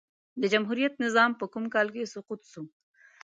[0.41, 2.61] د جمهوريت نظام په کوم کال کی سقوط سو؟